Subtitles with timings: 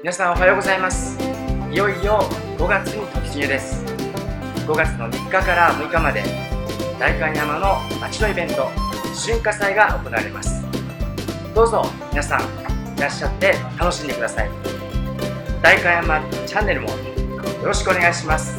[0.00, 1.18] 皆さんおはようございます。
[1.72, 2.20] いよいよ
[2.56, 3.84] 5月に突入です。
[4.64, 6.22] 5月の3日から6日まで
[7.00, 8.68] 代官山の町のイベント
[9.26, 10.62] 春夏祭が行われます。
[11.52, 12.40] どうぞ皆さん
[12.96, 14.50] いらっしゃって楽しんでください。
[15.62, 16.96] 代官山チャンネルもよ
[17.64, 18.56] ろしくお願いします。